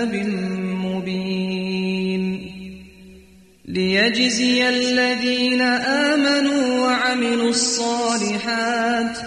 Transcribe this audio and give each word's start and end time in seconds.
كتاب 0.00 0.14
مبين 0.84 2.50
ليجزي 3.68 4.68
الذين 4.68 5.60
آمنوا 5.60 6.80
وعملوا 6.80 7.48
الصالحات 7.48 9.18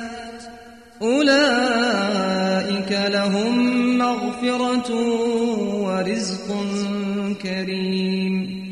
أولئك 1.01 2.91
لهم 2.91 3.97
مغفرة 3.97 4.93
ورزق 5.83 6.47
كريم 7.43 8.63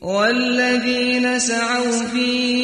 والذين 0.00 1.38
سعوا 1.38 2.02
في 2.12 2.63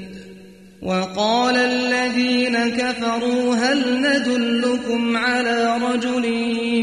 وقال 0.81 1.55
الذين 1.55 2.69
كفروا 2.69 3.55
هل 3.55 4.01
ندلكم 4.01 5.17
على 5.17 5.77
رجل 5.77 6.25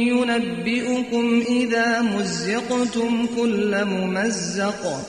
ينبئكم 0.08 1.42
إذا 1.48 2.02
مزقتم 2.02 3.26
كل 3.36 3.84
ممزق؟ 3.84 5.06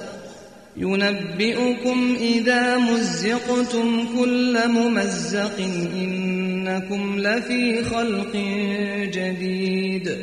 ينبئكم 0.77 2.15
إذا 2.21 2.77
مزقتم 2.77 4.07
كل 4.19 4.67
ممزق 4.67 5.59
إنكم 5.95 7.19
لفي 7.19 7.83
خلق 7.83 8.35
جديد. 9.13 10.17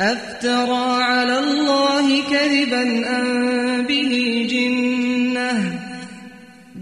أفترى 0.00 1.02
على 1.02 1.38
الله 1.38 2.22
كذبا 2.30 2.82
أم 3.20 3.82
به 3.82 4.46
جنة 4.50 4.99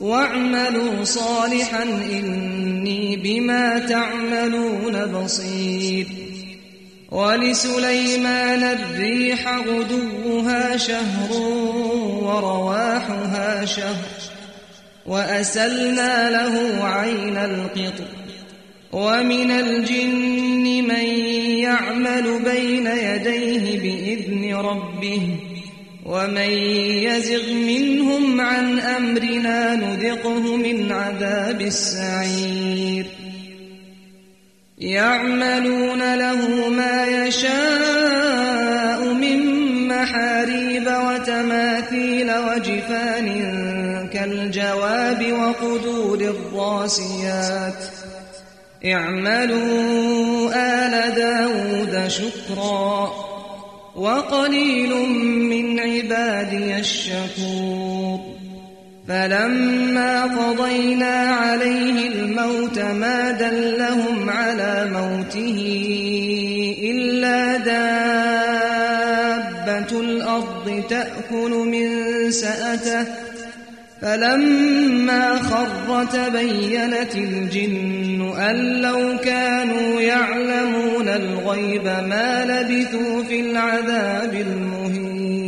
واعملوا 0.00 1.04
صالحا 1.04 1.82
إني 1.82 3.16
بما 3.16 3.78
تعملون 3.78 5.06
بصير. 5.06 6.06
ولسليمان 7.10 8.62
الريح 8.62 9.58
غدوها 9.58 10.76
شهر 10.76 11.32
ورواحها 12.22 13.64
شهر 13.64 14.06
وأسلنا 15.06 16.30
له 16.30 16.84
عين 16.84 17.36
القطر. 17.36 18.04
ومن 18.92 19.50
الجن 19.50 20.84
من 20.88 21.06
يعمل 21.58 22.42
بين 22.44 22.86
يديه 22.86 23.78
بإذن 23.78 24.54
ربه 24.54 25.55
ومن 26.06 26.50
يزغ 27.02 27.52
منهم 27.52 28.40
عن 28.40 28.78
أمرنا 28.78 29.74
نذقه 29.74 30.56
من 30.56 30.92
عذاب 30.92 31.60
السعير. 31.60 33.06
يعملون 34.78 36.14
له 36.14 36.68
ما 36.68 37.26
يشاء 37.26 39.04
من 39.12 39.38
محاريب 39.88 40.86
وتماثيل 40.86 42.30
وجفان 42.30 43.28
كالجواب 44.12 45.32
وقدور 45.32 46.20
الراسيات. 46.20 47.84
اعملوا 48.84 50.50
آل 50.54 51.14
داود 51.14 52.08
شكرا. 52.08 53.25
وقليل 53.96 54.94
من 55.48 55.80
عبادي 55.80 56.78
الشكور. 56.78 58.20
فلما 59.08 60.22
قضينا 60.24 61.14
عليه 61.26 62.08
الموت 62.08 62.78
ما 62.78 63.30
دلهم 63.30 64.30
على 64.30 64.90
موته 64.92 65.58
إلا 66.82 67.56
دابة 67.56 68.00
الأرض 70.00 70.84
تأكل 70.90 71.50
من 71.50 71.90
سأته. 72.30 73.06
فلما 74.02 75.38
خر 75.38 76.04
تبينت 76.04 77.14
الجن 77.16 78.34
أن 78.38 78.56
لو 78.82 79.18
كانوا 79.24 80.00
يعلمون 80.00 80.45
الغيب 81.16 81.84
ما 81.84 82.44
لبثوا 82.44 83.22
في 83.22 83.40
العذاب 83.40 84.34
المهين. 84.34 85.46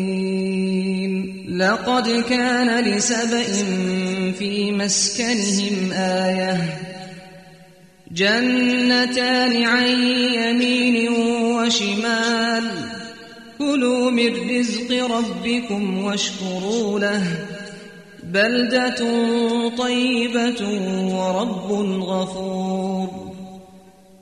لقد 1.59 2.25
كان 2.31 2.85
لسبإ 2.85 3.45
في 4.39 4.73
مسكنهم 4.73 5.93
آية. 5.93 6.61
جنتان 8.13 9.63
عن 9.63 9.89
يمين 10.35 11.09
وشمال. 11.43 12.65
كلوا 13.59 14.11
من 14.11 14.59
رزق 14.59 15.07
ربكم 15.17 16.05
واشكروا 16.05 17.01
له. 17.01 17.23
بلدة 18.23 18.99
طيبة 19.79 20.69
ورب 21.15 21.73
غفور. 22.03 23.28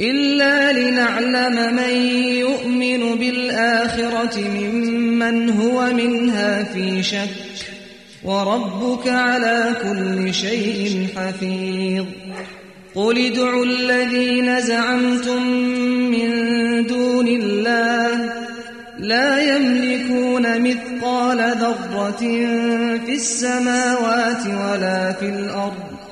إلا 0.00 0.72
لنعلم 0.72 1.74
من 1.76 1.94
يؤمن 2.32 3.14
بالآخرة 3.14 4.40
ممن 4.40 5.50
هو 5.50 5.92
منها 5.92 6.62
في 6.62 7.02
شك. 7.02 7.28
وربك 8.24 9.08
على 9.08 9.74
كل 9.82 10.34
شيء 10.34 11.06
حفيظ. 11.16 12.04
قل 12.94 13.26
ادعوا 13.26 13.64
الذين 13.64 14.60
زعمتم 14.60 15.46
من 16.10 16.30
دون 16.86 17.28
الله. 17.28 18.32
لا 18.98 19.56
يملكون 19.56 20.62
مثقال 20.62 21.38
ذرة 21.38 22.20
في 23.06 23.14
السماوات 23.14 24.46
ولا 24.46 25.12
في 25.12 25.26
الأرض. 25.26 26.11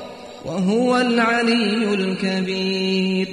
وهو 0.51 0.97
العلي 0.97 1.93
الكبير. 1.93 3.27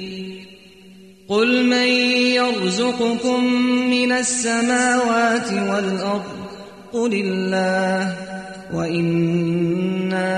قل 1.29 1.65
من 1.65 1.87
يرزقكم 2.39 3.43
من 3.89 4.11
السماوات 4.11 5.51
والأرض؟ 5.51 6.23
قل 6.93 7.13
الله. 7.13 8.15
وإنا 8.73 10.33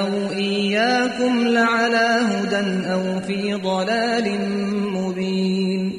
أو 0.00 0.32
إياكم 0.32 1.48
لعلى 1.48 2.20
هدى 2.30 2.92
أو 2.92 3.20
في 3.20 3.54
ضلال 3.54 4.38
مبين. 4.92 5.92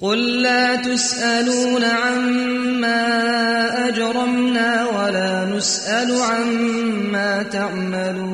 قل 0.00 0.42
لا 0.42 0.76
تسألون 0.76 1.84
عما 1.84 2.98
أجرمنا 3.88 4.86
ولا 4.86 5.44
نسأل 5.56 6.22
عما 6.22 7.42
تعملون. 7.42 8.33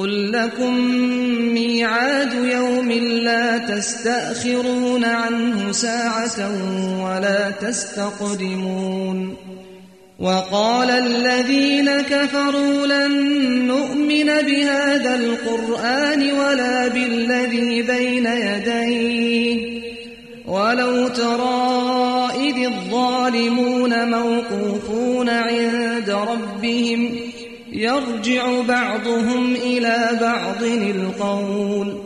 قل 0.00 0.32
لكم 0.32 0.74
ميعاد 1.54 2.32
يوم 2.34 2.92
لا 2.92 3.58
تستأخرون 3.58 5.04
عنه 5.04 5.72
ساعة 5.72 6.50
ولا 7.04 7.50
تستقدمون 7.50 9.36
وقال 10.18 10.90
الذين 10.90 12.00
كفروا 12.00 12.86
لن 12.86 13.12
نؤمن 13.66 14.26
بهذا 14.26 15.14
القرآن 15.14 16.32
ولا 16.32 16.88
بالذي 16.88 17.82
بين 17.82 18.26
يديه 18.26 19.80
ولو 20.46 21.08
ترى 21.08 22.30
إذ 22.34 22.66
الظالمون 22.66 24.10
موقوفون 24.10 25.28
عند 25.28 26.10
ربهم 26.10 27.29
يرجع 27.72 28.60
بعضهم 28.60 29.54
إلى 29.54 30.18
بعض 30.20 30.62
القول. 30.62 31.98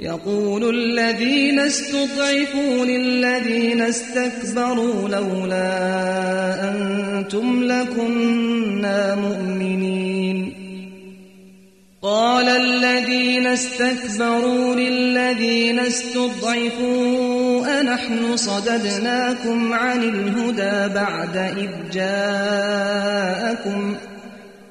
يقول 0.00 0.74
الذين 0.74 1.60
استضعفوا 1.60 2.84
للذين 2.84 3.80
استكبروا 3.80 5.08
لولا 5.08 6.70
أنتم 6.70 7.64
لكنا 7.64 9.14
مؤمنين. 9.14 10.54
قال 12.02 12.48
الذين 12.48 13.46
استكبروا 13.46 14.74
للذين 14.74 15.78
استضعفوا 15.78 17.80
أنحن 17.80 18.36
صددناكم 18.36 19.72
عن 19.72 20.02
الهدى 20.02 20.94
بعد 20.94 21.36
إذ 21.36 21.70
جاءكم 21.92 23.96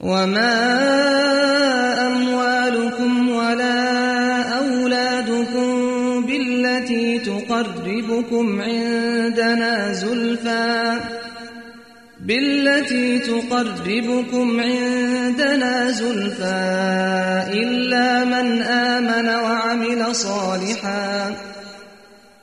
وما 0.00 0.56
أموالكم 2.06 3.28
ولا 3.28 3.80
أولادكم 4.58 5.70
بالتي 6.26 7.18
تقربكم 7.18 8.60
عندنا 8.60 9.92
زلفى 9.92 11.00
بالتي 12.20 13.18
تقربكم 13.18 14.60
عندنا 14.60 15.90
زلفى 15.90 16.60
إلا 17.52 18.24
من 18.24 18.62
آمن 18.62 19.28
وعمل 19.28 20.14
صالحا 20.14 21.34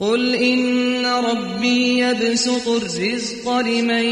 قل 0.00 0.34
إن 0.34 1.06
ربي 1.06 1.98
يبسط 1.98 2.68
الرزق 2.68 3.58
لمن 3.58 4.04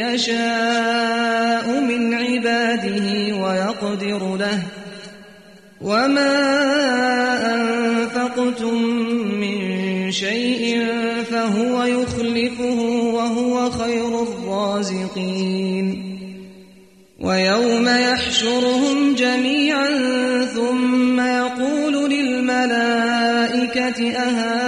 يشاء 0.00 1.80
من 1.80 2.14
عباده 2.14 3.36
ويقدر 3.36 4.36
له. 4.36 4.62
وما 5.80 6.34
أنفقتم 7.54 8.82
من 9.40 9.58
شيء 10.12 10.86
فهو 11.30 11.82
يخلفه 11.82 12.80
وهو 13.14 13.70
خير 13.70 14.22
الرازقين. 14.22 16.04
ويوم 17.20 17.88
يحشرهم 17.88 19.14
جميعا 19.14 19.88
ثم 20.54 21.20
يقول 21.20 22.10
للملائكة 22.10 24.10
أهؤلاء 24.10 24.67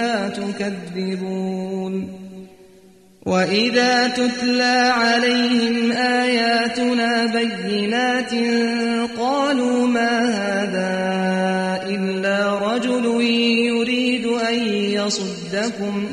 بها 0.00 0.28
تكذبون 0.28 2.20
وإذا 3.26 4.08
تتلى 4.08 4.92
عليهم 4.94 5.92
آياتنا 5.92 7.26
بينات 7.26 8.34
قالوا 9.18 9.86
ما 9.86 10.20
هذا 10.20 11.00
إلا 11.86 12.58
رجل 12.58 13.20
يريد 13.66 14.26
أن 14.26 14.54
يصدكم 14.74 16.06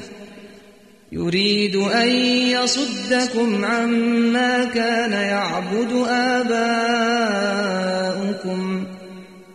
يريد 1.12 1.76
أن 1.76 2.10
يصدكم 2.52 3.66
عما 3.66 4.66
كان 4.66 5.12
يعبد 5.12 6.06
آباؤكم 6.10 7.28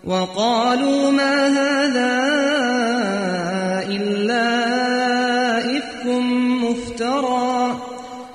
وقالوا 0.05 1.11
ما 1.11 1.47
هذا 1.47 2.52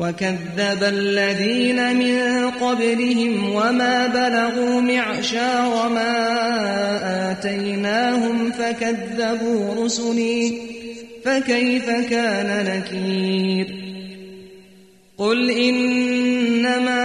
وكذب 0.00 0.82
الذين 0.82 1.96
من 1.96 2.50
قبلهم 2.50 3.54
وما 3.54 4.06
بلغوا 4.06 4.80
معشار 4.80 5.88
ما 5.88 7.32
آتيناهم 7.32 8.50
فكذبوا 8.50 9.84
رسلي 9.84 10.52
فكيف 11.24 11.90
كان 11.90 12.66
نكير 12.66 13.66
قل 15.18 15.50
إنما 15.50 17.02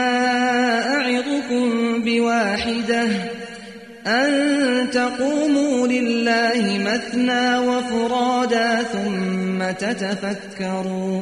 أعظكم 0.95 2.01
بواحدة 2.01 3.07
أن 4.07 4.89
تقوموا 4.91 5.87
لله 5.87 6.79
مثنى 6.85 7.57
وفرادا 7.57 8.83
ثم 8.83 9.71
تتفكروا 9.71 11.21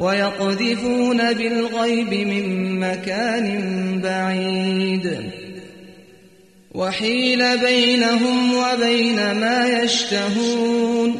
ويقذفون 0.00 1.32
بالغيب 1.32 2.14
من 2.28 2.80
مكان 2.80 3.46
بعيد. 4.04 5.16
وحيل 6.74 7.58
بينهم 7.58 8.54
وبين 8.54 9.16
ما 9.16 9.82
يشتهون. 9.82 11.16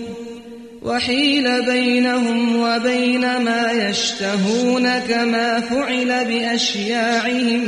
وحيل 0.82 1.66
بينهم 1.66 2.56
وبين 2.56 3.20
ما 3.20 3.72
يشتهون 3.72 4.99
كما 4.99 5.60
فعل 5.60 6.25
بأشياعهم 6.25 7.60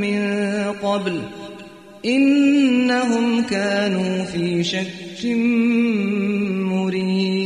من 0.00 0.42
قبل. 0.82 1.20
إنهم 2.04 3.42
كانوا 3.42 4.24
في 4.24 4.64
شك 4.64 5.24
مريد 6.70 7.41